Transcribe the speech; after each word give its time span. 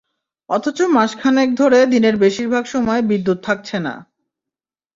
অথচ 0.49 0.77
মাস 0.93 1.11
খানেক 1.21 1.49
ধরে 1.55 1.79
দিনের 1.85 2.15
বেশির 2.17 2.47
ভাগ 2.49 2.63
সময় 2.65 3.01
বিদ্যুৎ 3.01 3.39
থাকছে 3.43 3.77
না। 3.79 3.93